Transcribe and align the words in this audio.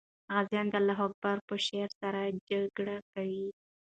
غازیان 0.31 0.67
د 0.71 0.73
الله 0.79 0.97
اکبر 1.07 1.37
په 1.47 1.55
شعار 1.65 1.89
سره 2.01 2.19
جګړه 2.49 2.95
کوي. 3.13 3.47